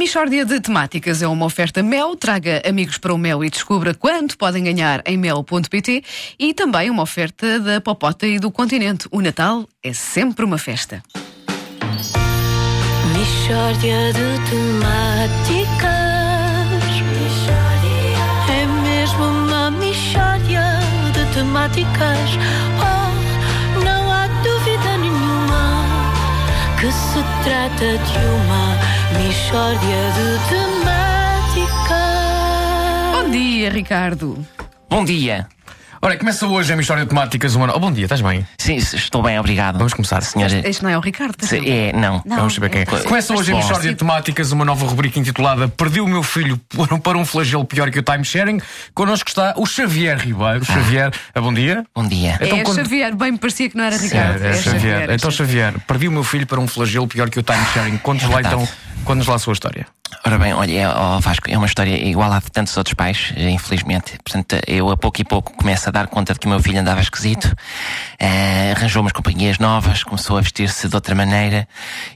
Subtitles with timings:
[0.00, 2.16] Michórdia de Temáticas é uma oferta Mel.
[2.16, 6.02] Traga amigos para o Mel e descubra quanto podem ganhar em mel.pt
[6.38, 9.06] e também uma oferta da Popota e do Continente.
[9.10, 11.02] O Natal é sempre uma festa.
[13.12, 15.90] Michórdia de temáticas.
[18.48, 20.64] É mesmo uma michórdia
[21.12, 22.30] de temáticas.
[22.80, 25.84] Oh, não há dúvida nenhuma
[26.80, 28.49] que se trata de uma
[29.50, 31.90] michórdia de temáticas.
[33.12, 34.46] Bom dia, Ricardo.
[34.88, 35.48] Bom dia.
[36.02, 37.74] Ora, começa hoje a minha história de temáticas uma.
[37.76, 38.46] Oh, bom dia, estás bem?
[38.56, 39.76] Sim, estou bem, obrigado.
[39.76, 40.22] Vamos começar.
[40.22, 40.62] senhora.
[40.66, 41.34] Este não é o Ricardo.
[41.44, 42.22] Se- É, não.
[42.24, 42.36] Não.
[42.36, 42.84] Vamos saber quem é.
[42.84, 46.22] é- Começa hoje a minha história de temáticas, uma nova rubrica intitulada Perdi o meu
[46.22, 48.60] filho por- para um flagelo pior que o timesharing.
[48.94, 50.64] Connosco está o Xavier Ribeiro.
[50.64, 51.84] Xavier, ah, bom dia.
[51.94, 52.38] Bom dia.
[52.40, 54.44] É Então, quando- Xavier, bem me parecia que não era Ricardo.
[54.44, 55.10] É, é Xavier.
[55.10, 57.98] Então, Xavier, perdi o meu filho para um flagelo pior que o timesharing.
[57.98, 58.54] Contes lá verdade.
[58.54, 58.68] então,
[59.10, 59.86] contes lá a sua história.
[60.24, 63.50] Ora bem, olha, ó, Vasco, é uma história igual à de tantos outros pais, eh,
[63.50, 64.16] infelizmente.
[64.22, 66.78] Portanto, eu a pouco e pouco começo a dar conta de que o meu filho
[66.78, 67.52] andava esquisito,
[68.20, 71.66] eh, arranjou umas companhias novas, começou a vestir-se de outra maneira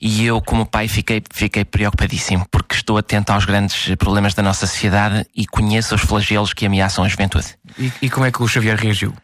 [0.00, 4.66] e eu, como pai, fiquei, fiquei preocupadíssimo porque estou atento aos grandes problemas da nossa
[4.66, 7.56] sociedade e conheço os flagelos que ameaçam a juventude.
[7.78, 9.14] E, e como é que o Xavier reagiu?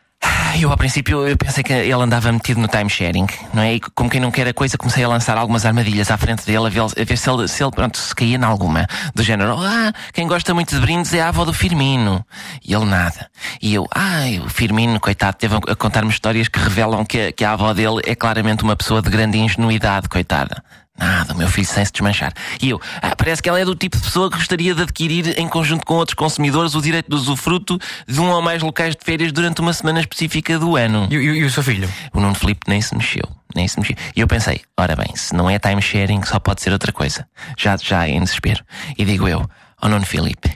[0.56, 3.74] Eu, ao princípio, eu pensei que ele andava metido no timesharing, não é?
[3.74, 6.66] E como quem não quer a coisa, comecei a lançar algumas armadilhas à frente dele,
[6.66, 8.86] a ver, a ver se, ele, se ele, pronto, se caía em alguma.
[9.14, 12.24] Do género, ah, quem gosta muito de brindes é a avó do Firmino.
[12.64, 13.30] E ele nada.
[13.62, 17.52] E eu, ai, o Firmino, coitado, teve a contar-me histórias que revelam que, que a
[17.52, 20.62] avó dele é claramente uma pessoa de grande ingenuidade, coitada.
[20.98, 22.32] Nada, o meu filho sem se desmanchar.
[22.60, 25.38] E eu, ah, parece que ela é do tipo de pessoa que gostaria de adquirir,
[25.38, 29.04] em conjunto com outros consumidores, o direito de usufruto de um ou mais locais de
[29.04, 31.06] férias durante uma semana específica do ano.
[31.10, 31.88] E, e- e o seu filho?
[32.12, 33.22] O Nuno Filipe nem se mexeu.
[33.54, 33.96] Nem se mexeu.
[34.16, 37.26] E eu pensei, ora bem, se não é timesharing, só pode ser outra coisa.
[37.56, 38.64] Já, já em desespero.
[38.98, 39.48] E digo eu,
[39.80, 40.50] ó Nuno Filipe,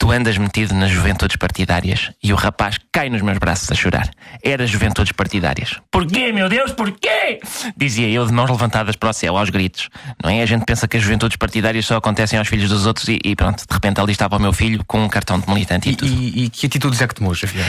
[0.00, 4.08] tu andas metido nas juventudes partidárias e o rapaz cai nos meus braços a chorar.
[4.42, 5.74] Era juventudes partidárias.
[5.92, 7.38] Porquê, meu Deus, porquê?
[7.76, 9.90] Dizia eu de mãos levantadas para o céu, aos gritos.
[10.24, 10.40] Não é?
[10.42, 13.36] A gente pensa que as juventudes partidárias só acontecem aos filhos dos outros e, e
[13.36, 15.96] pronto, de repente ali estava o meu filho com um cartão de militante e, E,
[15.96, 16.10] tudo.
[16.10, 17.66] e- e que atitudes é que tomou, Xavier?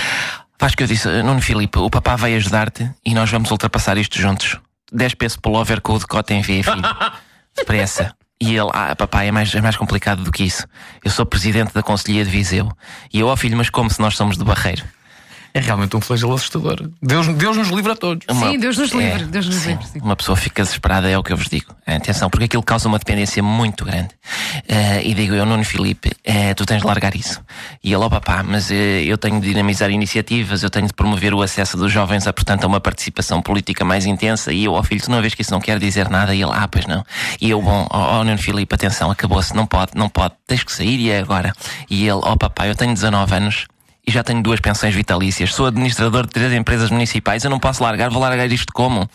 [0.58, 4.18] Faz que eu disse, Nuno Filipe, o papá vai ajudar-te e nós vamos ultrapassar isto
[4.18, 4.58] juntos.
[4.94, 6.81] 10 pesos pullover com o decote em V, filho.
[7.58, 8.16] Depressa.
[8.41, 10.66] E ele, ah, papai, é mais, é mais complicado do que isso.
[11.06, 12.72] Eu sou presidente da Conselhia de Viseu.
[13.13, 14.84] E eu, ó filho, mas como se nós somos de Barreiro?
[15.53, 16.90] É realmente um flagelo assustador.
[17.02, 18.25] Deus, Deus nos livra a todos.
[18.29, 20.00] Uma- Sim, Deus nos livre, É, Deus nos sim, livre, sim.
[20.02, 21.75] Uma pessoa fica desesperada, é o que eu vos digo.
[21.85, 24.09] Atenção, porque aquilo causa uma dependência muito grande.
[24.67, 27.41] Eh, e digo eu, Nuno Filipe, eh, tu tens de largar isso.
[27.83, 31.33] E ele, ó papá, mas eh, eu tenho de dinamizar iniciativas, eu tenho de promover
[31.33, 34.51] o acesso dos jovens a, portanto, a uma participação política mais intensa.
[34.51, 36.33] E eu, ó filho, tu não vês que isso não quer dizer nada?
[36.33, 37.03] E ele, ah, pois não.
[37.39, 40.72] E eu, bom, ó, ó Nuno Filipe, atenção, acabou-se, não pode, não pode, tens que
[40.72, 41.53] sair e é agora.
[41.89, 43.67] E ele, ó papá, eu tenho 19 anos.
[44.05, 45.53] E já tenho duas pensões vitalícias.
[45.53, 47.43] Sou administrador de três empresas municipais.
[47.43, 48.09] Eu não posso largar.
[48.09, 49.07] Vou largar isto como?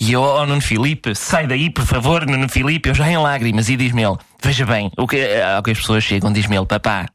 [0.00, 2.88] E eu, oh, Nuno Filipe, sai daí, por favor, Nuno Filipe.
[2.88, 3.68] Eu já em lágrimas.
[3.68, 7.06] E diz-me ele, veja bem, o que, ao que as pessoas chegam, diz-me ele, papá,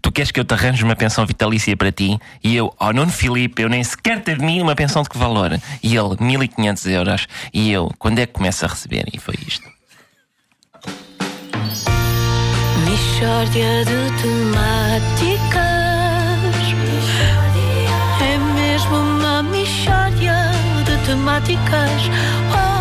[0.00, 2.18] tu queres que eu te arranje uma pensão vitalícia para ti?
[2.42, 5.58] E eu, oh, Nuno Filipe, eu nem sequer te mim uma pensão de que valor?
[5.82, 7.26] E ele, 1500 euros.
[7.52, 9.04] E eu, quando é que começo a receber?
[9.12, 9.68] E foi isto.
[12.84, 15.76] Michórdia de temáticas.
[18.20, 20.34] É mesmo uma michórdia
[20.84, 22.02] de temáticas.
[22.52, 22.75] Oh,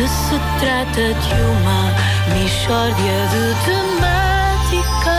[0.00, 1.92] que se trata de uma
[2.32, 5.10] michórdia de temáticas.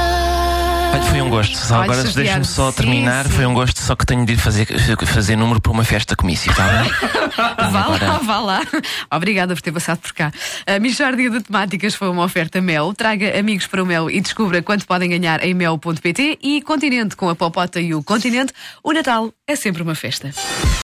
[0.93, 1.55] Olha, foi um gosto.
[1.55, 3.25] Só Olha, agora deixa-me só sim, terminar.
[3.25, 3.31] sim.
[3.31, 4.65] Foi um gosto, só que tenho de ir fazer,
[5.05, 6.91] fazer número para uma festa comício, está bem?
[7.71, 8.61] Vá lá, vá lá.
[9.09, 10.31] Obrigada por ter passado por cá.
[10.67, 12.93] A Michórdia de Temáticas foi uma oferta Mel.
[12.93, 17.29] Traga amigos para o Mel e descubra quanto podem ganhar em mel.pt e Continente com
[17.29, 18.51] a Popota e o Continente.
[18.83, 20.31] O Natal é sempre uma festa.